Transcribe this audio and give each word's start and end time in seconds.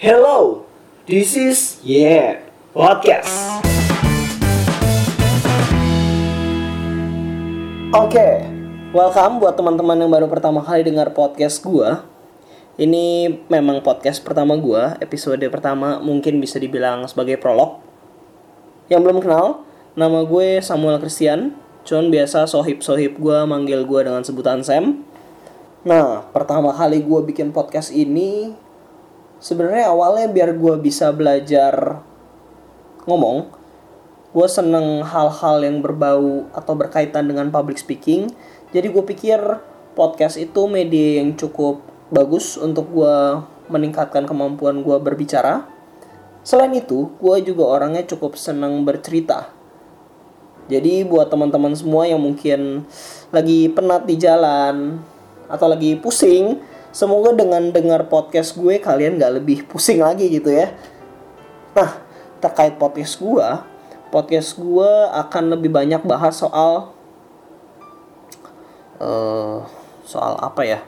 Hello, 0.00 0.64
this 1.04 1.36
is 1.36 1.76
Yeah 1.84 2.40
Podcast. 2.72 3.28
Oke, 7.92 8.48
welcome 8.96 9.44
buat 9.44 9.60
teman-teman 9.60 10.00
yang 10.00 10.08
baru 10.08 10.24
pertama 10.24 10.64
kali 10.64 10.88
dengar 10.88 11.12
podcast 11.12 11.60
gua. 11.60 12.08
Ini 12.80 13.28
memang 13.52 13.84
podcast 13.84 14.24
pertama 14.24 14.56
gua, 14.56 14.96
episode 15.04 15.44
pertama 15.52 16.00
mungkin 16.00 16.40
bisa 16.40 16.56
dibilang 16.56 17.04
sebagai 17.04 17.36
prolog. 17.36 17.84
Yang 18.88 19.04
belum 19.04 19.20
kenal, 19.20 19.68
nama 20.00 20.24
gue 20.24 20.64
Samuel 20.64 20.96
Christian. 20.96 21.52
Cuman 21.84 22.08
biasa 22.08 22.48
sohib-sohib 22.48 23.20
gue 23.20 23.38
manggil 23.44 23.84
gue 23.84 24.00
dengan 24.00 24.24
sebutan 24.24 24.64
Sam. 24.64 25.04
Nah, 25.84 26.24
pertama 26.32 26.72
kali 26.72 27.04
gue 27.04 27.20
bikin 27.28 27.52
podcast 27.52 27.92
ini 27.92 28.56
sebenarnya 29.40 29.90
awalnya 29.90 30.28
biar 30.28 30.54
gue 30.54 30.74
bisa 30.78 31.10
belajar 31.10 32.04
ngomong. 33.08 33.50
Gue 34.30 34.46
seneng 34.46 35.02
hal-hal 35.02 35.66
yang 35.66 35.82
berbau 35.82 36.46
atau 36.54 36.78
berkaitan 36.78 37.26
dengan 37.26 37.50
public 37.50 37.82
speaking. 37.82 38.30
Jadi 38.70 38.86
gue 38.86 39.02
pikir 39.02 39.40
podcast 39.98 40.38
itu 40.38 40.70
media 40.70 41.18
yang 41.18 41.34
cukup 41.34 41.82
bagus 42.14 42.54
untuk 42.54 42.86
gue 42.94 43.42
meningkatkan 43.66 44.30
kemampuan 44.30 44.86
gue 44.86 44.96
berbicara. 45.02 45.66
Selain 46.46 46.70
itu, 46.72 47.10
gue 47.18 47.36
juga 47.42 47.66
orangnya 47.80 48.06
cukup 48.06 48.38
seneng 48.38 48.86
bercerita. 48.86 49.50
Jadi 50.70 51.02
buat 51.02 51.26
teman-teman 51.26 51.74
semua 51.74 52.06
yang 52.06 52.22
mungkin 52.22 52.86
lagi 53.34 53.66
penat 53.74 54.06
di 54.06 54.14
jalan, 54.14 55.02
atau 55.50 55.66
lagi 55.66 55.98
pusing, 55.98 56.62
semoga 56.90 57.34
dengan 57.34 57.70
dengar 57.70 58.10
podcast 58.10 58.58
gue 58.58 58.82
kalian 58.82 59.18
gak 59.18 59.42
lebih 59.42 59.66
pusing 59.66 60.02
lagi 60.02 60.26
gitu 60.30 60.50
ya. 60.50 60.74
Nah, 61.74 62.02
terkait 62.42 62.74
podcast 62.76 63.18
gue, 63.22 63.48
podcast 64.10 64.58
gue 64.58 64.90
akan 65.14 65.54
lebih 65.54 65.70
banyak 65.70 66.02
bahas 66.02 66.42
soal 66.42 66.90
uh, 68.98 69.62
soal 70.02 70.34
apa 70.42 70.62
ya? 70.66 70.80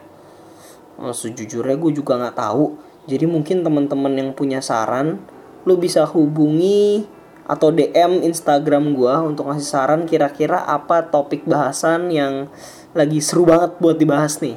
Uh, 0.99 1.15
sejujurnya 1.15 1.79
gue 1.79 1.91
juga 1.95 2.19
nggak 2.19 2.37
tahu. 2.37 2.75
Jadi 3.07 3.25
mungkin 3.27 3.63
teman-teman 3.63 4.13
yang 4.15 4.29
punya 4.31 4.63
saran, 4.63 5.19
lu 5.63 5.75
bisa 5.79 6.03
hubungi 6.07 7.07
atau 7.43 7.75
DM 7.75 8.23
Instagram 8.23 8.95
gue 8.95 9.15
untuk 9.27 9.51
ngasih 9.51 9.67
saran 9.67 10.01
kira-kira 10.07 10.63
apa 10.63 11.03
topik 11.11 11.43
bahasan 11.43 12.07
yang 12.07 12.47
lagi 12.95 13.19
seru 13.19 13.43
banget 13.43 13.75
buat 13.83 13.99
dibahas 13.99 14.39
nih. 14.39 14.55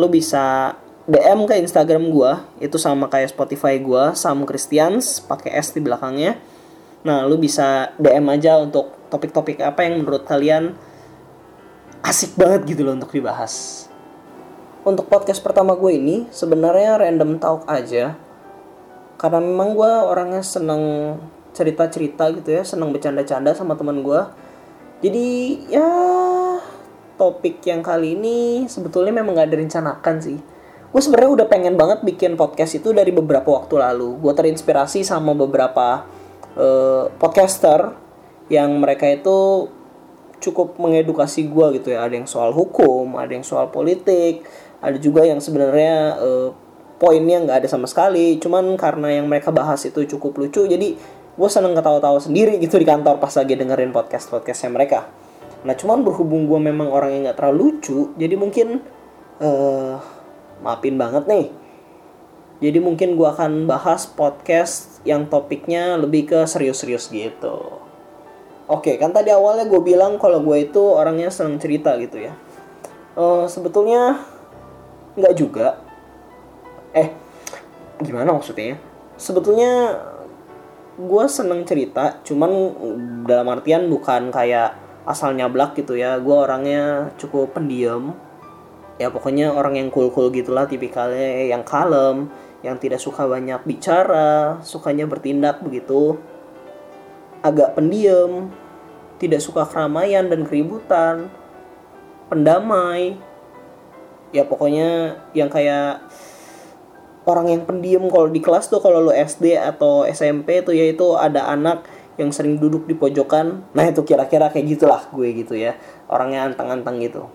Lo 0.00 0.08
bisa 0.08 0.76
DM 1.02 1.50
ke 1.50 1.58
Instagram 1.58 2.14
gue, 2.14 2.32
itu 2.62 2.78
sama 2.78 3.10
kayak 3.10 3.34
Spotify 3.34 3.74
gue, 3.82 4.14
Sam 4.14 4.46
Christians, 4.46 5.18
pakai 5.18 5.50
S 5.58 5.74
di 5.74 5.82
belakangnya. 5.82 6.38
Nah, 7.02 7.26
lo 7.26 7.34
bisa 7.42 7.90
DM 7.98 8.22
aja 8.30 8.62
untuk 8.62 8.94
topik-topik 9.10 9.58
apa 9.58 9.82
yang 9.82 9.98
menurut 9.98 10.22
kalian 10.22 10.78
asik 12.06 12.38
banget 12.38 12.70
gitu 12.70 12.86
loh 12.86 12.94
untuk 12.94 13.10
dibahas. 13.10 13.86
Untuk 14.86 15.10
podcast 15.10 15.42
pertama 15.42 15.74
gue 15.74 15.90
ini 15.94 16.30
sebenarnya 16.30 16.98
random 16.98 17.42
talk 17.42 17.66
aja. 17.66 18.14
Karena 19.18 19.42
memang 19.42 19.74
gue 19.74 19.90
orangnya 20.06 20.42
seneng 20.42 21.18
cerita-cerita 21.50 22.30
gitu 22.34 22.50
ya, 22.50 22.62
seneng 22.62 22.94
bercanda-canda 22.94 23.54
sama 23.58 23.74
teman 23.74 24.06
gue. 24.06 24.22
Jadi 25.02 25.26
ya 25.66 25.90
topik 27.18 27.58
yang 27.66 27.82
kali 27.82 28.14
ini 28.14 28.66
sebetulnya 28.70 29.10
memang 29.10 29.34
gak 29.34 29.50
direncanakan 29.50 30.16
sih. 30.22 30.38
Gue 30.92 31.00
sebenarnya 31.00 31.32
udah 31.40 31.46
pengen 31.48 31.80
banget 31.80 32.04
bikin 32.04 32.36
podcast 32.36 32.76
itu 32.76 32.92
dari 32.92 33.08
beberapa 33.16 33.48
waktu 33.48 33.80
lalu. 33.80 34.20
Gue 34.20 34.36
terinspirasi 34.36 35.08
sama 35.08 35.32
beberapa 35.32 36.04
uh, 36.52 37.08
podcaster 37.16 37.96
yang 38.52 38.76
mereka 38.76 39.08
itu 39.08 39.72
cukup 40.44 40.76
mengedukasi 40.76 41.48
gue 41.48 41.80
gitu 41.80 41.96
ya. 41.96 42.04
Ada 42.04 42.20
yang 42.20 42.28
soal 42.28 42.52
hukum, 42.52 43.16
ada 43.16 43.32
yang 43.32 43.40
soal 43.40 43.72
politik, 43.72 44.44
ada 44.84 45.00
juga 45.00 45.24
yang 45.24 45.40
sebenarnya 45.40 46.20
uh, 46.20 46.48
poinnya 47.00 47.40
nggak 47.40 47.64
ada 47.64 47.68
sama 47.72 47.88
sekali. 47.88 48.36
Cuman 48.36 48.76
karena 48.76 49.16
yang 49.16 49.32
mereka 49.32 49.48
bahas 49.48 49.80
itu 49.88 50.04
cukup 50.04 50.44
lucu, 50.44 50.68
jadi 50.68 50.92
gue 51.32 51.48
seneng 51.48 51.72
ketawa-tawa 51.72 52.20
sendiri 52.20 52.60
gitu 52.60 52.76
di 52.76 52.84
kantor 52.84 53.16
pas 53.16 53.32
lagi 53.32 53.56
dengerin 53.56 53.96
podcast 53.96 54.28
podcastnya 54.28 54.68
mereka. 54.68 55.08
Nah 55.64 55.72
cuman 55.72 56.04
berhubung 56.04 56.44
gue 56.44 56.60
memang 56.60 56.92
orang 56.92 57.16
yang 57.16 57.32
gak 57.32 57.40
terlalu 57.40 57.80
lucu, 57.80 58.12
jadi 58.20 58.36
mungkin 58.36 58.84
uh, 59.40 59.96
maafin 60.62 60.96
banget 60.96 61.26
nih. 61.28 61.46
Jadi 62.62 62.78
mungkin 62.78 63.18
gue 63.18 63.26
akan 63.26 63.66
bahas 63.66 64.06
podcast 64.06 65.02
yang 65.02 65.26
topiknya 65.26 65.98
lebih 65.98 66.30
ke 66.30 66.40
serius-serius 66.46 67.10
gitu. 67.10 67.82
Oke, 68.70 68.94
kan 69.02 69.10
tadi 69.10 69.34
awalnya 69.34 69.66
gue 69.66 69.82
bilang 69.82 70.16
kalau 70.22 70.38
gue 70.40 70.70
itu 70.70 70.78
orangnya 70.78 71.28
seneng 71.28 71.58
cerita 71.58 71.98
gitu 71.98 72.22
ya. 72.22 72.32
Uh, 73.18 73.50
sebetulnya 73.50 74.22
nggak 75.18 75.34
juga. 75.34 75.82
Eh, 76.94 77.10
gimana 77.98 78.30
maksudnya? 78.30 78.78
Sebetulnya 79.18 79.98
gue 80.96 81.24
seneng 81.26 81.66
cerita, 81.66 82.22
cuman 82.22 82.50
dalam 83.26 83.50
artian 83.50 83.90
bukan 83.90 84.30
kayak 84.30 84.78
asal 85.02 85.34
nyablak 85.34 85.74
gitu 85.74 85.98
ya 85.98 86.18
gue 86.22 86.36
orangnya 86.36 87.10
cukup 87.18 87.58
pendiam 87.58 88.14
ya 89.02 89.10
pokoknya 89.10 89.50
orang 89.50 89.74
yang 89.74 89.90
cool 89.90 90.14
cool 90.14 90.30
gitulah 90.30 90.70
tipikalnya 90.70 91.50
yang 91.50 91.66
kalem 91.66 92.30
yang 92.62 92.78
tidak 92.78 93.02
suka 93.02 93.26
banyak 93.26 93.58
bicara 93.66 94.62
sukanya 94.62 95.10
bertindak 95.10 95.58
begitu. 95.58 96.22
Agak 97.42 97.74
pendiam 97.74 98.54
tidak 99.18 99.42
suka 99.42 99.66
keramaian 99.66 100.30
dan 100.30 100.46
keributan 100.46 101.26
pendamai. 102.30 103.18
Ya 104.30 104.46
pokoknya 104.46 105.18
yang 105.34 105.50
kayak 105.50 106.06
orang 107.26 107.50
yang 107.50 107.62
pendiam 107.66 108.06
kalau 108.06 108.30
di 108.30 108.38
kelas 108.38 108.70
tuh 108.70 108.78
kalau 108.78 109.02
lo 109.02 109.10
SD 109.10 109.58
atau 109.58 110.06
SMP 110.06 110.62
tuh 110.62 110.72
yaitu 110.72 111.18
ada 111.18 111.50
anak 111.50 111.82
yang 112.14 112.30
sering 112.30 112.62
duduk 112.62 112.86
di 112.86 112.94
pojokan. 112.94 113.66
Nah 113.74 113.84
itu 113.90 114.06
kira-kira 114.06 114.54
kayak 114.54 114.78
gitulah 114.78 115.02
gue 115.10 115.28
gitu 115.34 115.58
ya 115.58 115.74
orangnya 116.06 116.46
anteng-anteng 116.46 117.02
gitu. 117.02 117.26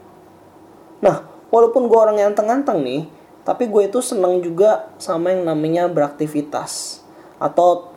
Nah 1.03 1.36
walaupun 1.53 1.87
gue 1.87 1.97
orangnya 1.97 2.27
anteng-anteng 2.29 2.83
nih 2.83 3.03
tapi 3.47 3.71
gue 3.71 3.87
itu 3.87 4.03
seneng 4.03 4.43
juga 4.43 4.91
sama 4.99 5.31
yang 5.31 5.47
namanya 5.47 5.87
beraktivitas 5.87 6.99
atau 7.39 7.95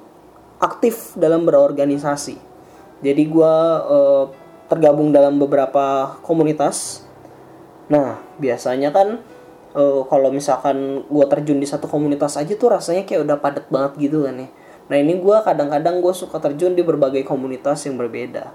aktif 0.62 1.16
dalam 1.18 1.42
berorganisasi. 1.42 2.38
Jadi 3.02 3.22
gue 3.26 3.54
uh, 3.90 4.30
tergabung 4.70 5.10
dalam 5.10 5.42
beberapa 5.42 6.14
komunitas. 6.22 7.02
Nah 7.90 8.22
biasanya 8.38 8.94
kan 8.94 9.18
uh, 9.74 10.06
kalau 10.06 10.30
misalkan 10.30 11.02
gue 11.10 11.26
terjun 11.26 11.58
di 11.58 11.66
satu 11.66 11.90
komunitas 11.90 12.38
aja 12.38 12.54
tuh 12.54 12.70
rasanya 12.70 13.02
kayak 13.02 13.26
udah 13.26 13.36
padat 13.42 13.66
banget 13.72 13.98
gitu 13.98 14.30
kan 14.30 14.46
ya. 14.46 14.48
Nah 14.86 14.96
ini 15.02 15.18
gue 15.18 15.36
kadang-kadang 15.42 15.98
gue 15.98 16.14
suka 16.14 16.38
terjun 16.38 16.78
di 16.78 16.86
berbagai 16.86 17.26
komunitas 17.26 17.90
yang 17.90 17.98
berbeda. 17.98 18.54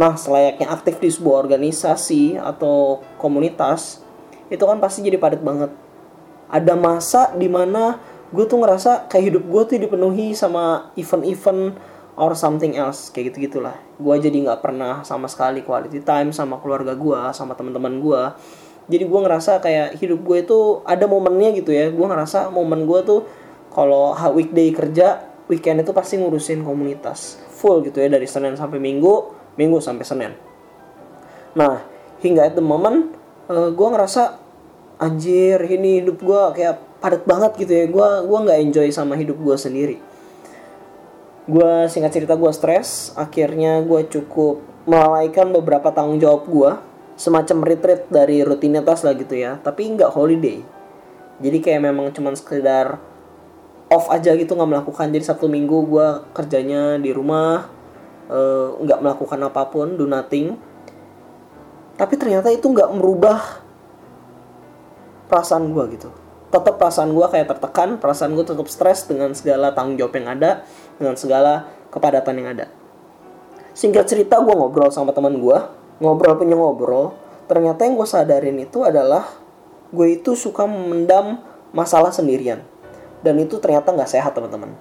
Nah 0.00 0.16
selayaknya 0.16 0.72
aktif 0.72 0.96
di 0.96 1.12
sebuah 1.12 1.44
organisasi 1.44 2.40
atau 2.40 3.04
komunitas 3.20 4.05
itu 4.52 4.62
kan 4.62 4.78
pasti 4.78 5.02
jadi 5.02 5.18
padat 5.18 5.42
banget. 5.42 5.70
Ada 6.46 6.74
masa 6.78 7.34
di 7.34 7.50
mana 7.50 7.98
gue 8.30 8.44
tuh 8.46 8.58
ngerasa 8.58 9.10
kayak 9.10 9.24
hidup 9.32 9.44
gue 9.46 9.62
tuh 9.66 9.76
dipenuhi 9.82 10.34
sama 10.34 10.90
event-event 10.98 11.74
or 12.16 12.32
something 12.32 12.74
else 12.74 13.12
kayak 13.12 13.34
gitu 13.34 13.50
gitulah. 13.50 13.76
Gue 13.98 14.16
jadi 14.18 14.34
nggak 14.34 14.62
pernah 14.62 15.02
sama 15.02 15.26
sekali 15.26 15.62
quality 15.62 16.02
time 16.02 16.30
sama 16.30 16.58
keluarga 16.58 16.94
gue, 16.94 17.20
sama 17.34 17.54
teman-teman 17.54 17.98
gue. 17.98 18.22
Jadi 18.86 19.04
gue 19.04 19.20
ngerasa 19.20 19.58
kayak 19.58 19.98
hidup 19.98 20.22
gue 20.22 20.38
itu 20.46 20.58
ada 20.86 21.10
momennya 21.10 21.50
gitu 21.58 21.74
ya. 21.74 21.90
Gue 21.90 22.06
ngerasa 22.06 22.50
momen 22.54 22.86
gue 22.86 23.00
tuh 23.02 23.20
kalau 23.74 24.14
weekday 24.32 24.70
kerja 24.70 25.26
weekend 25.46 25.82
itu 25.82 25.90
pasti 25.94 26.18
ngurusin 26.18 26.62
komunitas 26.66 27.38
full 27.50 27.82
gitu 27.82 28.02
ya 28.02 28.10
dari 28.10 28.26
Senin 28.26 28.54
sampai 28.54 28.78
Minggu, 28.78 29.34
Minggu 29.58 29.78
sampai 29.82 30.04
Senin. 30.06 30.32
Nah, 31.56 31.82
hingga 32.20 32.52
at 32.52 32.54
the 32.54 32.64
moment 32.64 33.16
uh, 33.50 33.70
gue 33.70 33.88
ngerasa 33.90 34.22
anjir 34.96 35.60
ini 35.68 36.00
hidup 36.02 36.24
gue 36.24 36.42
kayak 36.56 37.00
padat 37.00 37.22
banget 37.28 37.52
gitu 37.60 37.72
ya. 37.72 37.84
Gue 37.90 38.08
gua 38.26 38.38
nggak 38.46 38.58
enjoy 38.70 38.88
sama 38.92 39.14
hidup 39.18 39.38
gue 39.38 39.56
sendiri. 39.56 39.96
Gue 41.46 41.86
singkat 41.86 42.10
cerita 42.10 42.34
gue 42.34 42.50
stres, 42.50 43.14
akhirnya 43.14 43.78
gue 43.86 44.02
cukup 44.10 44.58
melalaikan 44.86 45.54
beberapa 45.54 45.94
tanggung 45.94 46.18
jawab 46.18 46.42
gue 46.50 46.70
semacam 47.14 47.62
retreat 47.62 48.10
dari 48.10 48.42
rutinitas 48.42 49.06
lah 49.06 49.14
gitu 49.14 49.38
ya. 49.38 49.62
Tapi 49.62 49.94
nggak 49.94 50.10
holiday. 50.10 50.58
Jadi 51.38 51.58
kayak 51.62 51.86
memang 51.86 52.10
cuman 52.10 52.34
sekedar 52.34 52.98
off 53.86 54.10
aja 54.10 54.34
gitu 54.34 54.58
nggak 54.58 54.70
melakukan. 54.74 55.06
Jadi 55.14 55.22
satu 55.22 55.46
minggu 55.46 55.86
gue 55.86 56.06
kerjanya 56.34 56.98
di 56.98 57.14
rumah. 57.14 57.76
Eh, 58.26 58.68
nggak 58.82 58.98
uh, 58.98 59.02
melakukan 59.06 59.38
apa 59.46 59.70
pun 59.70 59.94
do 59.94 60.02
nothing 60.02 60.58
tapi 61.96 62.14
ternyata 62.20 62.52
itu 62.52 62.68
nggak 62.68 62.92
merubah 62.92 63.64
perasaan 65.32 65.72
gue 65.72 65.84
gitu. 65.96 66.08
Tetap 66.52 66.78
perasaan 66.78 67.10
gue 67.10 67.26
kayak 67.26 67.56
tertekan 67.56 67.98
perasaan 67.98 68.36
gue 68.36 68.44
tetap 68.46 68.68
stres 68.70 69.08
dengan 69.08 69.32
segala 69.32 69.72
tanggung 69.72 69.98
jawab 69.98 70.14
yang 70.20 70.28
ada 70.36 70.62
dengan 71.00 71.16
segala 71.18 71.66
kepadatan 71.90 72.34
yang 72.38 72.48
ada. 72.52 72.66
Singkat 73.72 74.04
cerita 74.08 74.40
gue 74.40 74.54
ngobrol 74.54 74.92
sama 74.92 75.10
teman 75.16 75.40
gue 75.40 75.58
ngobrol 75.98 76.36
punya 76.36 76.56
ngobrol. 76.56 77.16
Ternyata 77.48 77.88
yang 77.88 77.96
gue 77.96 78.08
sadarin 78.08 78.58
itu 78.60 78.84
adalah 78.84 79.26
gue 79.90 80.08
itu 80.12 80.36
suka 80.36 80.68
memendam 80.68 81.40
masalah 81.72 82.12
sendirian. 82.12 82.60
Dan 83.24 83.40
itu 83.40 83.56
ternyata 83.58 83.90
nggak 83.90 84.10
sehat 84.12 84.36
teman-teman. 84.36 84.76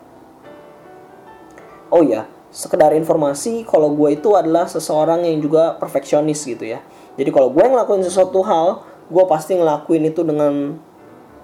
Oh 1.90 2.04
ya 2.04 2.28
sekedar 2.56 2.96
informasi 2.96 3.68
kalau 3.68 3.92
gue 3.92 4.16
itu 4.16 4.32
adalah 4.32 4.64
seseorang 4.64 5.28
yang 5.28 5.44
juga 5.44 5.76
perfeksionis 5.76 6.40
gitu 6.48 6.64
ya 6.64 6.80
jadi 7.16 7.30
kalau 7.32 7.52
gue 7.52 7.64
ngelakuin 7.64 8.04
sesuatu 8.04 8.44
hal 8.44 8.84
gue 9.08 9.24
pasti 9.30 9.56
ngelakuin 9.56 10.04
itu 10.12 10.22
dengan 10.26 10.76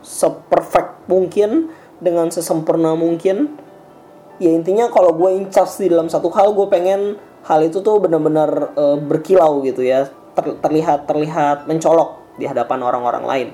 seperfect 0.02 1.06
mungkin 1.08 1.72
dengan 2.02 2.28
sesempurna 2.34 2.98
mungkin. 2.98 3.56
Ya 4.42 4.50
intinya 4.50 4.90
kalau 4.90 5.14
gue 5.14 5.38
incas 5.38 5.78
di 5.78 5.88
dalam 5.88 6.10
satu 6.10 6.34
hal 6.34 6.58
gue 6.58 6.66
pengen 6.66 7.22
hal 7.46 7.62
itu 7.62 7.80
tuh 7.86 8.02
benar-benar 8.02 8.74
e, 8.74 8.84
berkilau 9.06 9.62
gitu 9.62 9.86
ya. 9.86 10.10
Ter, 10.34 10.58
terlihat 10.58 11.06
terlihat 11.06 11.70
mencolok 11.70 12.36
di 12.42 12.50
hadapan 12.50 12.82
orang-orang 12.82 13.24
lain. 13.24 13.50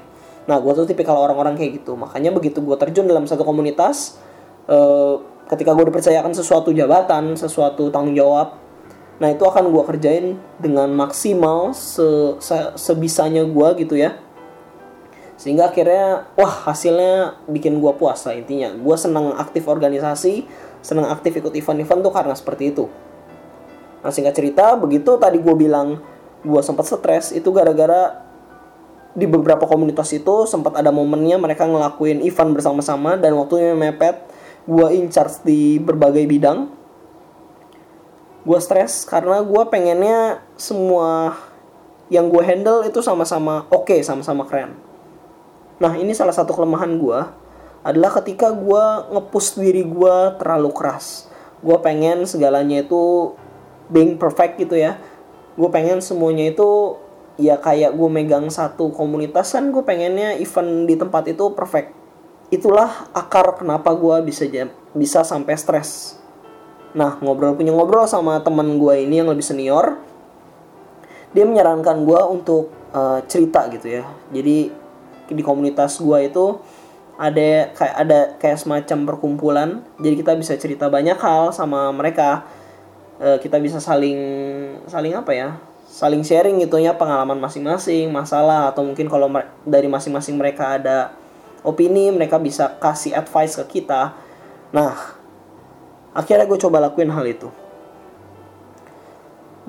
Nah 0.48 0.64
gue 0.64 0.72
tuh 0.72 0.88
tipikal 0.88 1.19
orang-orang 1.19 1.60
kayak 1.60 1.84
gitu. 1.84 2.00
Makanya 2.00 2.31
begitu 2.31 2.64
gue 2.64 2.80
terjun 2.80 3.04
dalam 3.04 3.28
satu 3.28 3.44
komunitas 3.44 4.16
e, 4.64 4.78
ketika 5.52 5.75
gue 5.75 5.92
dipercayakan 5.92 6.31
sesuatu 6.31 6.72
jabatan 6.72 7.36
sesuatu 7.36 7.92
tanggung 7.92 8.16
jawab 8.16 8.56
nah 9.18 9.34
itu 9.34 9.42
akan 9.42 9.74
gue 9.74 9.84
kerjain 9.84 10.25
dengan 10.62 10.94
maksimal 10.94 11.74
se, 11.74 12.38
se 12.38 12.58
sebisanya 12.78 13.46
gue 13.46 13.68
gitu 13.81 13.98
ya. 13.98 14.18
Sehingga 15.38 15.69
akhirnya 15.69 16.34
wah 16.34 16.69
hasilnya 16.69 17.46
bikin 17.46 17.78
gue 17.78 17.94
puas 17.98 18.25
lah 18.25 18.34
intinya. 18.34 18.74
Gue 18.74 18.98
senang 18.98 19.38
aktif 19.38 19.69
organisasi 19.69 20.46
senang 20.81 21.10
aktif 21.10 21.36
ikut 21.36 21.52
event-event 21.52 22.00
tuh 22.00 22.14
karena 22.14 22.34
seperti 22.38 22.72
itu. 22.72 22.86
Nah 24.02 24.12
singkat 24.14 24.38
cerita 24.38 24.78
begitu 24.78 25.18
tadi 25.19 25.42
gue 25.42 25.56
bilang 25.58 26.00
gue 26.46 26.62
sempat 26.62 26.88
stres 26.88 27.34
itu 27.34 27.50
gara-gara 27.52 28.24
di 29.18 29.25
beberapa 29.25 29.66
komunitas 29.66 30.14
itu 30.14 30.46
sempat 30.46 30.78
ada 30.78 30.94
momennya 30.94 31.42
mereka 31.42 31.66
ngelakuin 31.66 32.22
event 32.22 32.54
bersama-sama 32.54 33.18
dan 33.18 33.34
waktunya 33.36 33.74
mepet. 33.74 34.22
Gue 34.68 35.00
in 35.00 35.08
charge 35.08 35.44
di 35.48 35.80
berbagai 35.80 36.28
bidang 36.28 36.77
gue 38.48 38.60
stres 38.64 39.04
karena 39.04 39.44
gue 39.44 39.64
pengennya 39.68 40.40
semua 40.56 41.36
yang 42.08 42.32
gue 42.32 42.40
handle 42.40 42.88
itu 42.88 43.04
sama-sama 43.04 43.68
oke 43.68 43.92
okay, 43.92 44.00
sama-sama 44.00 44.48
keren 44.48 44.88
Nah 45.78 45.94
ini 45.94 46.14
salah 46.14 46.34
satu 46.34 46.58
kelemahan 46.58 46.98
gue 46.98 47.20
adalah 47.86 48.12
ketika 48.20 48.50
gue 48.52 48.84
ngepush 49.14 49.62
diri 49.62 49.86
gue 49.86 50.16
terlalu 50.42 50.74
keras. 50.74 51.30
Gue 51.62 51.78
pengen 51.82 52.26
segalanya 52.26 52.82
itu 52.82 53.34
being 53.88 54.18
perfect 54.18 54.58
gitu 54.58 54.78
ya. 54.78 54.98
Gue 55.54 55.70
pengen 55.70 56.02
semuanya 56.02 56.50
itu 56.50 56.98
ya 57.38 57.62
kayak 57.62 57.94
gue 57.94 58.10
megang 58.10 58.50
satu 58.50 58.90
komunitas 58.90 59.54
kan 59.54 59.70
gue 59.70 59.84
pengennya 59.86 60.42
event 60.42 60.90
di 60.90 60.98
tempat 60.98 61.30
itu 61.30 61.54
perfect. 61.54 61.94
Itulah 62.50 63.14
akar 63.14 63.62
kenapa 63.62 63.94
gue 63.94 64.26
bisa 64.26 64.50
bisa 64.98 65.22
sampai 65.22 65.54
stres. 65.54 66.18
Nah 66.95 67.19
ngobrol 67.19 67.57
punya 67.57 67.74
ngobrol 67.75 68.06
sama 68.06 68.39
teman 68.45 68.78
gue 68.80 69.04
ini 69.04 69.19
yang 69.19 69.28
lebih 69.28 69.44
senior, 69.44 70.00
dia 71.34 71.44
menyarankan 71.44 72.07
gue 72.07 72.22
untuk 72.30 72.72
uh, 72.94 73.19
cerita 73.28 73.68
gitu 73.74 74.00
ya. 74.00 74.04
Jadi 74.31 74.88
di 75.34 75.44
komunitas 75.44 76.00
gua 76.00 76.24
itu 76.24 76.60
ada 77.18 77.74
kayak 77.74 77.95
ada 77.98 78.19
kayak 78.38 78.62
semacam 78.62 78.98
perkumpulan 79.10 79.69
jadi 79.98 80.16
kita 80.22 80.38
bisa 80.38 80.54
cerita 80.54 80.86
banyak 80.86 81.18
hal 81.18 81.50
sama 81.50 81.89
mereka 81.89 82.45
e, 83.18 83.42
kita 83.42 83.57
bisa 83.57 83.81
saling 83.81 84.22
saling 84.86 85.18
apa 85.18 85.33
ya 85.33 85.50
saling 85.90 86.22
sharing 86.22 86.62
gitu 86.62 86.78
ya 86.78 86.94
pengalaman 86.94 87.42
masing-masing 87.42 88.13
masalah 88.13 88.69
atau 88.69 88.86
mungkin 88.86 89.10
kalau 89.10 89.33
dari 89.66 89.90
masing-masing 89.90 90.38
mereka 90.38 90.78
ada 90.78 91.18
opini 91.66 92.13
mereka 92.13 92.38
bisa 92.38 92.78
kasih 92.78 93.18
advice 93.18 93.57
ke 93.66 93.81
kita 93.81 94.13
nah 94.69 95.17
akhirnya 96.18 96.50
gue 96.50 96.58
coba 96.58 96.81
lakuin 96.81 97.14
hal 97.14 97.22
itu. 97.30 97.54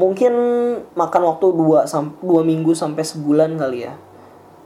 Mungkin 0.01 0.33
makan 0.97 1.23
waktu 1.29 1.47
dua 1.53 1.85
dua 2.25 2.41
minggu 2.41 2.73
sampai 2.73 3.05
sebulan 3.05 3.61
kali 3.61 3.85
ya. 3.85 3.93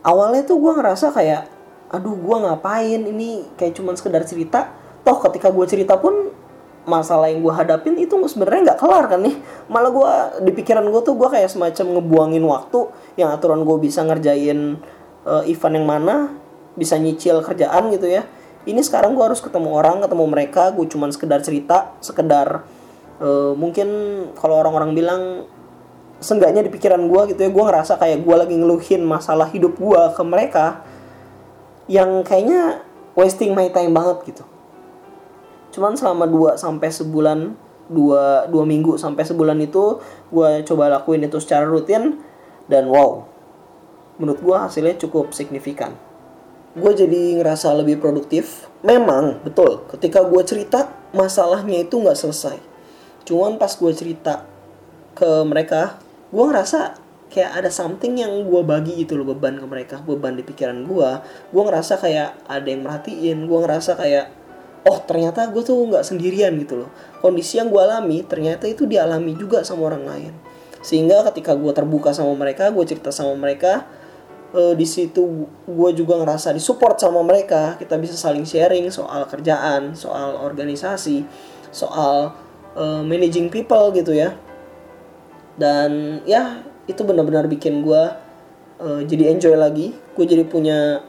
Awalnya 0.07 0.47
tuh 0.47 0.63
gue 0.63 0.73
ngerasa 0.79 1.11
kayak 1.11 1.51
aduh 1.91 2.15
gue 2.15 2.37
ngapain? 2.47 3.01
Ini 3.03 3.59
kayak 3.59 3.75
cuman 3.75 3.99
sekedar 3.99 4.23
cerita. 4.23 4.71
Toh 5.03 5.19
ketika 5.27 5.51
gue 5.51 5.67
cerita 5.67 5.99
pun 5.99 6.31
masalah 6.87 7.31
yang 7.31 7.43
gue 7.43 7.55
hadapin 7.55 7.95
itu 7.99 8.15
sebenarnya 8.31 8.71
nggak 8.71 8.79
kelar 8.79 9.11
kan 9.11 9.25
nih. 9.25 9.35
Malah 9.67 9.91
gue 9.91 10.13
di 10.47 10.53
pikiran 10.55 10.87
gue 10.87 11.03
tuh 11.03 11.19
gue 11.19 11.27
kayak 11.27 11.51
semacam 11.51 11.99
ngebuangin 11.99 12.45
waktu 12.47 12.81
yang 13.19 13.35
aturan 13.35 13.67
gue 13.67 13.77
bisa 13.83 14.05
ngerjain 14.07 14.79
uh, 15.27 15.43
event 15.49 15.75
yang 15.75 15.87
mana 15.89 16.15
bisa 16.77 16.97
nyicil 16.97 17.45
kerjaan 17.45 17.93
gitu 17.93 18.09
ya 18.09 18.25
ini 18.67 18.81
sekarang 18.83 19.19
gue 19.19 19.25
harus 19.25 19.43
ketemu 19.43 19.75
orang 19.75 20.03
ketemu 20.03 20.25
mereka 20.29 20.71
gue 20.71 20.87
cuman 20.87 21.11
sekedar 21.11 21.41
cerita 21.43 21.95
sekedar 21.99 22.63
uh, 23.19 23.53
mungkin 23.59 23.89
kalau 24.39 24.59
orang-orang 24.63 24.95
bilang 24.95 25.23
seenggaknya 26.23 26.63
di 26.63 26.71
pikiran 26.71 27.03
gue 27.11 27.35
gitu 27.35 27.41
ya 27.43 27.51
gue 27.51 27.65
ngerasa 27.67 27.99
kayak 27.99 28.23
gue 28.23 28.37
lagi 28.39 28.55
ngeluhin 28.55 29.03
masalah 29.03 29.51
hidup 29.51 29.75
gue 29.75 30.03
ke 30.15 30.23
mereka 30.23 30.87
yang 31.91 32.23
kayaknya 32.23 32.87
wasting 33.19 33.53
my 33.53 33.69
time 33.75 33.91
banget 33.93 34.33
gitu. 34.33 34.45
Cuman 35.75 35.99
selama 35.99 36.31
2 36.31 36.57
sampai 36.57 36.89
sebulan 36.95 37.59
dua 37.93 38.49
dua 38.49 38.65
minggu 38.65 38.97
sampai 38.97 39.27
sebulan 39.27 39.59
itu 39.61 40.01
gue 40.33 40.51
coba 40.65 40.89
lakuin 40.89 41.29
itu 41.29 41.37
secara 41.43 41.67
rutin 41.69 42.25
dan 42.71 42.89
wow 42.89 43.27
menurut 44.17 44.41
gue 44.41 44.57
hasilnya 44.57 44.97
cukup 44.97 45.35
signifikan 45.37 45.93
gue 46.73 46.93
jadi 46.97 47.41
ngerasa 47.41 47.73
lebih 47.77 48.01
produktif. 48.01 48.69
Memang 48.81 49.45
betul. 49.45 49.85
Ketika 49.93 50.25
gue 50.25 50.43
cerita 50.45 50.89
masalahnya 51.13 51.85
itu 51.85 52.01
nggak 52.01 52.17
selesai. 52.17 52.57
Cuman 53.29 53.61
pas 53.61 53.73
gue 53.73 53.93
cerita 53.93 54.49
ke 55.13 55.45
mereka 55.45 56.01
gue 56.33 56.41
ngerasa 56.41 56.97
kayak 57.29 57.65
ada 57.65 57.71
something 57.73 58.17
yang 58.17 58.33
gue 58.49 58.63
bagi 58.65 59.05
gitu 59.05 59.21
loh 59.21 59.33
beban 59.33 59.61
ke 59.61 59.67
mereka 59.69 59.97
beban 60.01 60.37
di 60.37 60.45
pikiran 60.45 60.85
gue 60.85 61.11
gue 61.53 61.63
ngerasa 61.65 62.01
kayak 62.01 62.45
ada 62.45 62.69
yang 62.69 62.85
merhatiin 62.85 63.49
gue 63.49 63.59
ngerasa 63.61 63.97
kayak 63.97 64.33
oh 64.89 64.99
ternyata 65.05 65.49
gue 65.53 65.63
tuh 65.63 65.79
nggak 65.87 66.03
sendirian 66.03 66.53
gitu 66.59 66.85
loh. 66.85 66.91
Kondisi 67.23 67.61
yang 67.61 67.71
gue 67.71 67.79
alami 67.79 68.27
ternyata 68.27 68.67
itu 68.67 68.89
dialami 68.89 69.37
juga 69.39 69.63
sama 69.63 69.93
orang 69.93 70.05
lain. 70.09 70.33
Sehingga 70.83 71.23
ketika 71.31 71.55
gue 71.55 71.71
terbuka 71.71 72.11
sama 72.11 72.35
mereka 72.35 72.73
gue 72.75 72.83
cerita 72.83 73.15
sama 73.15 73.39
mereka 73.39 73.87
uh, 74.53 74.75
di 74.77 74.87
situ 74.87 75.49
gue 75.67 75.91
juga 75.97 76.21
ngerasa 76.21 76.53
disupport 76.55 76.97
sama 77.01 77.21
mereka. 77.25 77.77
Kita 77.81 77.97
bisa 77.99 78.15
saling 78.15 78.45
sharing 78.45 78.89
soal 78.93 79.27
kerjaan 79.27 79.97
soal 79.97 80.39
organisasi 80.39 81.25
soal 81.73 82.37
uh, 82.77 83.03
managing 83.03 83.49
people 83.49 83.91
gitu 83.97 84.13
ya. 84.13 84.37
Dan 85.57 86.23
ya 86.29 86.65
itu 86.89 87.01
benar-benar 87.05 87.49
bikin 87.49 87.85
gue 87.85 88.03
uh, 88.81 89.01
jadi 89.05 89.33
enjoy 89.33 89.57
lagi. 89.57 89.97
Gue 90.15 90.25
jadi 90.29 90.45
punya 90.45 91.01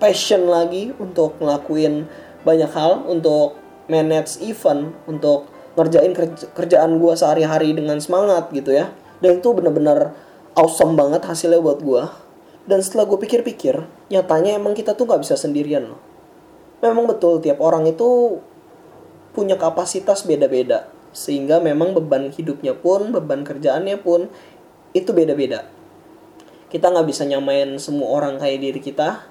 passion 0.00 0.50
lagi 0.50 0.90
untuk 0.98 1.38
ngelakuin 1.38 2.08
banyak 2.42 2.70
hal 2.74 3.06
untuk 3.06 3.54
manage 3.86 4.42
event 4.42 4.90
untuk 5.06 5.46
ngerjain 5.72 6.12
kerja 6.12 6.50
kerjaan 6.52 6.98
gue 6.98 7.12
sehari-hari 7.14 7.72
dengan 7.72 8.00
semangat 8.02 8.50
gitu 8.50 8.74
ya. 8.74 8.90
Dan 9.22 9.38
itu 9.38 9.54
benar-benar 9.54 10.10
awesome 10.58 10.98
banget 10.98 11.22
hasilnya 11.24 11.62
buat 11.62 11.80
gue 11.80 12.21
dan 12.62 12.78
setelah 12.78 13.10
gue 13.10 13.18
pikir-pikir 13.18 13.74
nyatanya 14.10 14.58
emang 14.58 14.78
kita 14.78 14.94
tuh 14.94 15.10
nggak 15.10 15.22
bisa 15.26 15.34
sendirian 15.34 15.90
loh. 15.90 16.00
Memang 16.82 17.10
betul 17.10 17.42
tiap 17.42 17.58
orang 17.62 17.86
itu 17.86 18.38
punya 19.34 19.58
kapasitas 19.58 20.26
beda-beda 20.26 20.90
sehingga 21.12 21.60
memang 21.60 21.92
beban 21.92 22.30
hidupnya 22.32 22.74
pun 22.74 23.10
beban 23.10 23.42
kerjaannya 23.42 23.98
pun 24.00 24.30
itu 24.94 25.10
beda-beda. 25.10 25.66
Kita 26.70 26.88
nggak 26.88 27.06
bisa 27.06 27.28
nyamain 27.28 27.76
semua 27.76 28.22
orang 28.22 28.40
kayak 28.40 28.58
diri 28.62 28.80
kita 28.80 29.26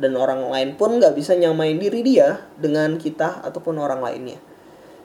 dan 0.00 0.12
orang 0.16 0.48
lain 0.48 0.74
pun 0.74 0.96
nggak 0.96 1.14
bisa 1.14 1.36
nyamain 1.36 1.76
diri 1.76 2.00
dia 2.02 2.48
dengan 2.56 2.96
kita 2.96 3.44
ataupun 3.44 3.76
orang 3.76 4.00
lainnya. 4.00 4.40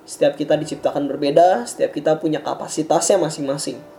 Setiap 0.05 0.37
kita 0.37 0.55
diciptakan 0.55 1.09
berbeda 1.09 1.65
setiap 1.65 1.91
kita 1.91 2.21
punya 2.21 2.39
kapasitasnya 2.39 3.17
masing-masing 3.17 3.94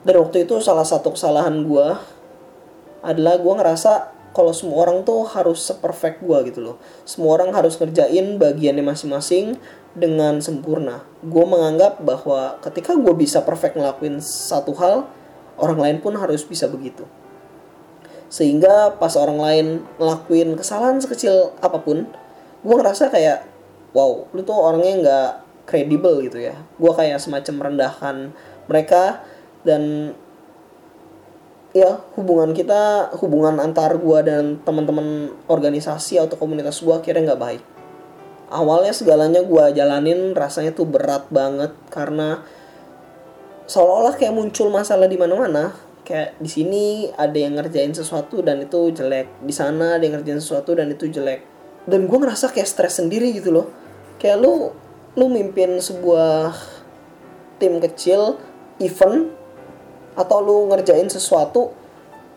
dan 0.00 0.14
waktu 0.16 0.48
itu 0.48 0.56
salah 0.64 0.84
satu 0.84 1.12
kesalahan 1.12 1.60
gue 1.64 1.88
adalah 3.04 3.36
gue 3.36 3.54
ngerasa 3.60 4.20
kalau 4.30 4.54
semua 4.54 4.86
orang 4.86 5.02
tuh 5.02 5.26
harus 5.26 5.58
seperfect 5.58 6.22
gue 6.22 6.38
gitu 6.52 6.60
loh. 6.62 6.76
Semua 7.02 7.36
orang 7.36 7.50
harus 7.50 7.74
ngerjain 7.76 8.38
bagiannya 8.38 8.84
masing-masing 8.86 9.58
dengan 9.92 10.38
sempurna. 10.38 11.02
Gue 11.20 11.42
menganggap 11.42 11.98
bahwa 12.00 12.62
ketika 12.62 12.94
gue 12.94 13.10
bisa 13.18 13.42
perfect 13.42 13.74
ngelakuin 13.74 14.22
satu 14.22 14.70
hal 14.78 15.10
orang 15.58 15.78
lain 15.82 15.96
pun 15.98 16.14
harus 16.14 16.46
bisa 16.46 16.70
begitu. 16.70 17.04
Sehingga 18.30 18.94
pas 18.96 19.18
orang 19.18 19.38
lain 19.42 19.66
ngelakuin 19.98 20.54
kesalahan 20.54 21.02
sekecil 21.02 21.50
apa 21.58 21.82
pun 21.82 22.06
gue 22.62 22.74
ngerasa 22.76 23.10
kayak 23.10 23.42
wow 23.90 24.30
lu 24.30 24.46
tuh 24.46 24.54
orangnya 24.54 24.94
nggak 25.02 25.30
kredibel 25.66 26.22
gitu 26.22 26.38
ya. 26.38 26.54
Gue 26.78 26.92
kayak 26.94 27.18
semacam 27.18 27.54
merendahkan 27.66 28.30
mereka 28.70 29.26
dan 29.66 30.12
ya 31.70 32.02
hubungan 32.18 32.50
kita 32.50 33.14
hubungan 33.22 33.62
antar 33.62 33.94
gue 33.94 34.18
dan 34.26 34.58
teman-teman 34.66 35.30
organisasi 35.46 36.18
atau 36.18 36.34
komunitas 36.34 36.82
gue 36.82 36.94
akhirnya 36.94 37.34
nggak 37.34 37.42
baik. 37.42 37.62
Awalnya 38.50 38.90
segalanya 38.90 39.46
gue 39.46 39.64
jalanin 39.78 40.34
rasanya 40.34 40.74
tuh 40.74 40.90
berat 40.90 41.30
banget 41.30 41.70
karena 41.86 42.42
seolah-olah 43.70 44.18
kayak 44.18 44.34
muncul 44.34 44.66
masalah 44.74 45.06
di 45.06 45.14
mana-mana. 45.14 45.70
Kayak 46.02 46.34
di 46.42 46.50
sini 46.50 46.84
ada 47.14 47.38
yang 47.38 47.54
ngerjain 47.54 47.94
sesuatu 47.94 48.42
dan 48.42 48.58
itu 48.66 48.90
jelek. 48.90 49.30
Di 49.46 49.54
sana 49.54 49.94
ada 49.94 50.02
yang 50.02 50.18
ngerjain 50.18 50.42
sesuatu 50.42 50.74
dan 50.74 50.90
itu 50.90 51.06
jelek. 51.06 51.46
Dan 51.86 52.10
gue 52.10 52.18
ngerasa 52.18 52.50
kayak 52.50 52.66
stres 52.66 52.98
sendiri 52.98 53.30
gitu 53.30 53.54
loh. 53.54 53.70
Kayak 54.18 54.42
lu 54.42 54.74
lu 55.14 55.26
mimpin 55.30 55.78
sebuah 55.78 56.50
tim 57.62 57.78
kecil 57.78 58.42
event 58.82 59.39
atau 60.20 60.44
lu 60.44 60.68
ngerjain 60.68 61.08
sesuatu 61.08 61.72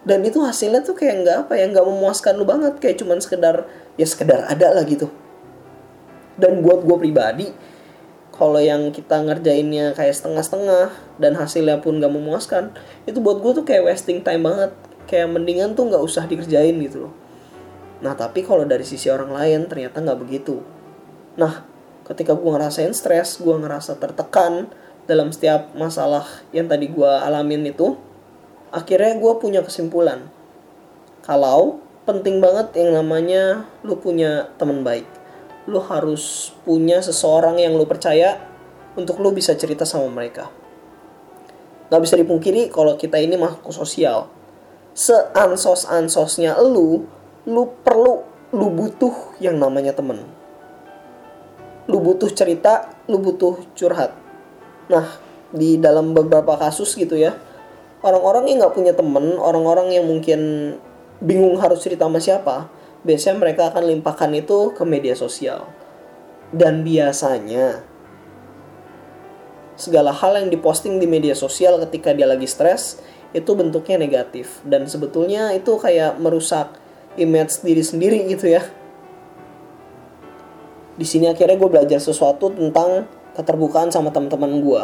dan 0.03 0.19
itu 0.23 0.39
hasilnya 0.43 0.83
tuh 0.83 0.95
kayak 0.95 1.15
nggak 1.23 1.37
apa 1.47 1.53
ya 1.55 1.65
nggak 1.71 1.83
memuaskan 1.87 2.35
lu 2.35 2.43
banget. 2.47 2.79
Kayak 2.79 3.03
cuman 3.03 3.19
sekedar 3.23 3.67
ya 3.95 4.07
sekedar 4.07 4.47
ada 4.47 4.75
lah 4.75 4.83
gitu. 4.83 5.07
Dan 6.35 6.63
buat 6.63 6.83
gue 6.83 6.97
pribadi 6.99 7.47
kalau 8.33 8.59
yang 8.59 8.89
kita 8.91 9.21
ngerjainnya 9.21 9.93
kayak 9.93 10.17
setengah-setengah 10.17 10.89
dan 11.21 11.37
hasilnya 11.37 11.77
pun 11.85 12.01
gak 12.01 12.09
memuaskan 12.09 12.73
itu 13.05 13.21
buat 13.21 13.37
gue 13.45 13.61
tuh 13.61 13.65
kayak 13.67 13.87
wasting 13.87 14.25
time 14.25 14.43
banget. 14.43 14.71
Kayak 15.05 15.35
mendingan 15.35 15.77
tuh 15.77 15.87
nggak 15.91 16.03
usah 16.03 16.25
dikerjain 16.25 16.73
gitu 16.83 17.07
loh. 17.07 17.13
Nah 18.03 18.17
tapi 18.17 18.43
kalau 18.43 18.67
dari 18.67 18.83
sisi 18.83 19.07
orang 19.07 19.31
lain 19.31 19.71
ternyata 19.71 20.03
nggak 20.03 20.19
begitu. 20.19 20.59
Nah 21.39 21.63
ketika 22.03 22.35
gue 22.35 22.49
ngerasain 22.51 22.91
stres 22.91 23.39
gue 23.39 23.55
ngerasa 23.55 23.95
tertekan 23.95 24.67
dalam 25.09 25.31
setiap 25.35 25.75
masalah 25.75 26.25
yang 26.55 26.71
tadi 26.71 26.87
gue 26.87 27.11
alamin 27.23 27.69
itu 27.69 27.95
akhirnya 28.71 29.19
gue 29.19 29.33
punya 29.39 29.61
kesimpulan 29.61 30.27
kalau 31.23 31.83
penting 32.07 32.39
banget 32.43 32.75
yang 32.75 32.95
namanya 32.95 33.67
lu 33.83 33.99
punya 33.99 34.51
teman 34.59 34.83
baik 34.83 35.07
lu 35.67 35.79
harus 35.79 36.51
punya 36.67 36.99
seseorang 36.99 37.59
yang 37.59 37.75
lu 37.79 37.87
percaya 37.87 38.39
untuk 38.93 39.19
lu 39.23 39.33
bisa 39.33 39.55
cerita 39.55 39.87
sama 39.87 40.09
mereka. 40.11 40.51
Gak 41.89 42.01
bisa 42.01 42.15
dipungkiri 42.17 42.69
kalau 42.73 42.97
kita 42.97 43.21
ini 43.21 43.37
makhluk 43.37 43.73
sosial. 43.73 44.29
Seansos-ansosnya 44.93 46.57
lu, 46.61 47.05
lu 47.49 47.63
perlu, 47.81 48.25
lu 48.53 48.67
butuh 48.69 49.37
yang 49.41 49.57
namanya 49.57 49.93
temen. 49.93 50.21
Lu 51.89 51.97
butuh 51.99 52.29
cerita, 52.31 52.93
lu 53.09 53.19
butuh 53.19 53.61
curhat. 53.73 54.13
Nah, 54.91 55.05
di 55.53 55.77
dalam 55.77 56.11
beberapa 56.11 56.57
kasus 56.57 56.97
gitu 56.97 57.15
ya, 57.15 57.37
orang-orang 58.03 58.51
yang 58.51 58.67
gak 58.67 58.75
punya 58.75 58.93
temen, 58.97 59.37
orang-orang 59.39 59.93
yang 59.95 60.05
mungkin 60.09 60.73
bingung 61.23 61.55
harus 61.61 61.79
cerita 61.79 62.09
sama 62.09 62.19
siapa, 62.19 62.67
biasanya 63.07 63.39
mereka 63.39 63.71
akan 63.71 63.83
limpahkan 63.87 64.31
itu 64.35 64.75
ke 64.75 64.83
media 64.83 65.15
sosial. 65.15 65.69
Dan 66.53 66.85
biasanya 66.85 67.81
segala 69.73 70.13
hal 70.13 70.37
yang 70.37 70.49
diposting 70.53 71.01
di 71.01 71.09
media 71.09 71.33
sosial 71.33 71.81
ketika 71.87 72.13
dia 72.13 72.29
lagi 72.29 72.45
stres 72.45 73.01
itu 73.33 73.57
bentuknya 73.57 73.97
negatif 73.97 74.61
dan 74.61 74.85
sebetulnya 74.85 75.49
itu 75.57 75.81
kayak 75.81 76.21
merusak 76.21 76.77
image 77.17 77.65
diri 77.65 77.81
sendiri 77.81 78.21
gitu 78.29 78.53
ya. 78.53 78.61
Di 80.93 81.05
sini 81.09 81.25
akhirnya 81.25 81.57
gue 81.57 81.69
belajar 81.73 81.97
sesuatu 81.97 82.53
tentang 82.53 83.09
keterbukaan 83.33 83.89
sama 83.89 84.13
teman-teman 84.13 84.61
gue. 84.61 84.83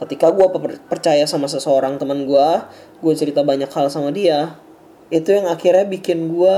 Ketika 0.00 0.32
gue 0.32 0.46
percaya 0.88 1.28
sama 1.28 1.44
seseorang 1.44 2.00
teman 2.00 2.24
gue, 2.24 2.48
gue 3.04 3.12
cerita 3.14 3.44
banyak 3.44 3.68
hal 3.68 3.92
sama 3.92 4.08
dia, 4.10 4.56
itu 5.12 5.28
yang 5.34 5.50
akhirnya 5.50 5.84
bikin 5.84 6.32
gue 6.32 6.56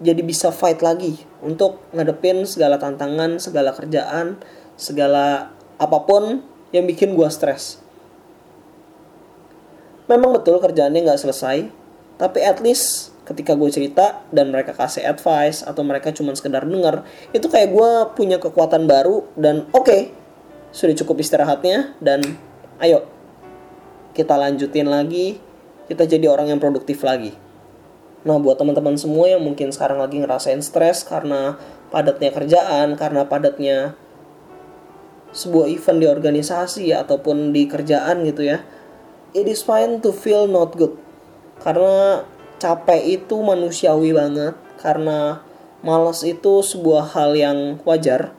jadi 0.00 0.22
bisa 0.24 0.48
fight 0.50 0.80
lagi 0.80 1.20
untuk 1.44 1.84
ngadepin 1.92 2.48
segala 2.48 2.80
tantangan, 2.80 3.36
segala 3.36 3.76
kerjaan, 3.76 4.40
segala 4.74 5.52
apa 5.76 5.98
pun 6.02 6.42
yang 6.72 6.88
bikin 6.88 7.12
gue 7.14 7.28
stres. 7.28 7.78
Memang 10.10 10.34
betul 10.34 10.58
kerjaannya 10.58 11.06
nggak 11.06 11.20
selesai, 11.20 11.70
tapi 12.18 12.42
at 12.42 12.58
least 12.58 13.09
ketika 13.30 13.54
gue 13.54 13.70
cerita 13.70 14.26
dan 14.34 14.50
mereka 14.50 14.74
kasih 14.74 15.06
advice 15.06 15.62
atau 15.62 15.86
mereka 15.86 16.10
cuma 16.10 16.34
sekedar 16.34 16.66
denger, 16.66 17.06
itu 17.30 17.46
kayak 17.46 17.70
gue 17.70 17.90
punya 18.18 18.42
kekuatan 18.42 18.90
baru 18.90 19.30
dan 19.38 19.70
oke, 19.70 19.86
okay, 19.86 20.10
sudah 20.74 20.98
cukup 20.98 21.22
istirahatnya 21.22 21.94
dan 22.02 22.26
ayo 22.82 23.06
kita 24.10 24.34
lanjutin 24.34 24.90
lagi, 24.90 25.38
kita 25.86 26.10
jadi 26.10 26.26
orang 26.26 26.50
yang 26.50 26.58
produktif 26.58 27.06
lagi. 27.06 27.38
Nah, 28.20 28.36
buat 28.36 28.60
teman-teman 28.60 28.98
semua 29.00 29.32
yang 29.32 29.40
mungkin 29.40 29.72
sekarang 29.72 30.02
lagi 30.02 30.20
ngerasain 30.20 30.60
stres 30.60 31.06
karena 31.06 31.56
padatnya 31.88 32.34
kerjaan, 32.34 32.98
karena 32.98 33.24
padatnya 33.24 33.96
sebuah 35.30 35.70
event 35.70 35.98
di 36.02 36.06
organisasi 36.10 36.90
ataupun 36.90 37.54
di 37.54 37.64
kerjaan 37.70 38.26
gitu 38.26 38.44
ya. 38.44 38.60
It 39.30 39.46
is 39.46 39.62
fine 39.62 40.02
to 40.02 40.10
feel 40.10 40.50
not 40.50 40.74
good. 40.74 40.98
Karena 41.62 42.26
capek 42.60 43.18
itu 43.18 43.40
manusiawi 43.40 44.12
banget, 44.12 44.54
karena 44.78 45.40
malas 45.80 46.20
itu 46.22 46.60
sebuah 46.60 47.16
hal 47.16 47.32
yang 47.32 47.58
wajar. 47.88 48.36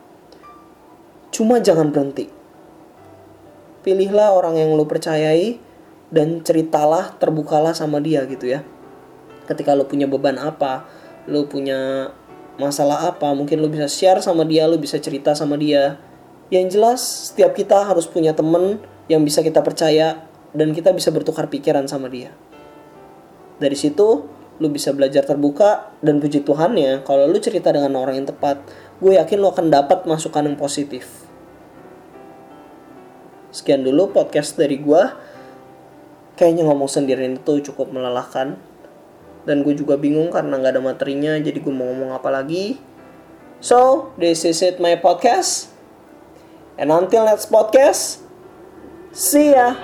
Cuma 1.34 1.58
jangan 1.58 1.90
berhenti. 1.90 2.30
Pilihlah 3.82 4.38
orang 4.38 4.62
yang 4.62 4.78
lo 4.78 4.86
percayai 4.86 5.58
dan 6.14 6.46
ceritalah, 6.46 7.18
terbukalah 7.18 7.74
sama 7.74 7.98
dia 7.98 8.22
gitu 8.30 8.46
ya 8.46 8.62
ketika 9.52 9.76
lo 9.76 9.84
punya 9.84 10.08
beban 10.08 10.40
apa 10.40 10.88
lo 11.28 11.44
punya 11.52 12.12
masalah 12.56 13.12
apa 13.12 13.28
mungkin 13.36 13.60
lo 13.60 13.68
bisa 13.68 13.92
share 13.92 14.24
sama 14.24 14.48
dia 14.48 14.64
lo 14.70 14.80
bisa 14.80 14.96
cerita 15.02 15.36
sama 15.36 15.60
dia 15.60 16.00
yang 16.48 16.72
jelas 16.72 17.32
setiap 17.32 17.52
kita 17.52 17.84
harus 17.84 18.08
punya 18.08 18.32
temen 18.32 18.80
yang 19.12 19.28
bisa 19.28 19.44
kita 19.44 19.60
percaya 19.60 20.24
dan 20.56 20.72
kita 20.72 20.96
bisa 20.96 21.12
bertukar 21.12 21.52
pikiran 21.52 21.88
sama 21.88 22.08
dia 22.08 22.32
dari 23.62 23.78
situ 23.78 24.26
lu 24.62 24.68
bisa 24.70 24.94
belajar 24.94 25.26
terbuka 25.26 25.94
dan 26.02 26.18
puji 26.18 26.42
Tuhan 26.42 26.74
ya 26.78 27.02
kalau 27.06 27.30
lu 27.30 27.38
cerita 27.38 27.70
dengan 27.70 27.94
orang 27.98 28.26
yang 28.26 28.30
tepat. 28.30 28.62
Gue 28.98 29.18
yakin 29.18 29.38
lu 29.38 29.50
akan 29.50 29.70
dapat 29.70 30.06
masukan 30.10 30.46
yang 30.50 30.58
positif. 30.58 31.06
Sekian 33.54 33.86
dulu 33.86 34.10
podcast 34.10 34.58
dari 34.58 34.82
gue 34.82 35.02
kayaknya 36.38 36.66
ngomong 36.66 36.90
sendirian 36.90 37.38
itu 37.38 37.62
cukup 37.70 37.94
melelahkan. 37.94 38.58
Dan 39.42 39.66
gue 39.66 39.74
juga 39.74 39.98
bingung 39.98 40.30
karena 40.30 40.58
nggak 40.62 40.78
ada 40.78 40.82
materinya 40.86 41.34
jadi 41.42 41.58
gue 41.58 41.74
mau 41.74 41.90
ngomong 41.90 42.14
apa 42.14 42.30
lagi. 42.30 42.78
So 43.62 44.10
this 44.18 44.46
is 44.46 44.62
it 44.62 44.78
my 44.78 44.98
podcast. 44.98 45.74
And 46.78 46.94
until 46.94 47.26
next 47.26 47.50
podcast 47.50 48.22
see 49.12 49.52
ya 49.52 49.76